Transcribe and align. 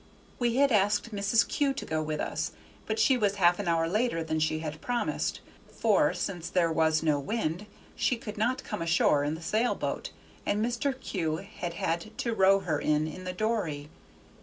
We 0.39 0.55
had 0.55 0.71
asked 0.71 1.13
Mrs. 1.13 1.47
Kew 1.47 1.75
to 1.75 1.85
go 1.85 2.01
with 2.01 2.19
us; 2.19 2.53
but 2.87 2.97
she 2.97 3.17
was 3.17 3.35
half 3.35 3.59
an 3.59 3.67
hour 3.67 3.87
later 3.87 4.23
than 4.23 4.39
she 4.39 4.57
had 4.57 4.81
promised, 4.81 5.41
for, 5.69 6.11
since 6.11 6.49
there 6.49 6.71
was 6.71 7.03
no 7.03 7.19
wind, 7.19 7.67
she 7.95 8.17
could 8.17 8.35
not 8.35 8.63
come 8.63 8.81
ashore 8.81 9.23
in 9.23 9.35
the 9.35 9.43
sail 9.43 9.75
boat, 9.75 10.09
and 10.43 10.65
Mr. 10.65 10.99
Kew 10.99 11.37
had 11.37 11.75
had 11.75 12.17
to 12.17 12.33
row 12.33 12.61
her 12.61 12.79
in 12.81 13.05
in 13.05 13.25
the 13.25 13.33
dory. 13.33 13.89